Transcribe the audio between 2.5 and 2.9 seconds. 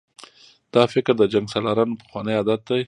دی.